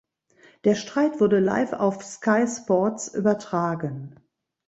Der 0.63 0.73
Streit 0.73 1.19
wurde 1.19 1.37
live 1.39 1.73
auf 1.73 2.01
Sky 2.03 2.47
Sports 2.47 3.07
übertragen. 3.09 4.19